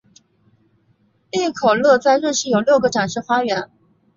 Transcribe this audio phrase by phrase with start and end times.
[1.29, 3.69] 利口乐在瑞士有六个展示花园。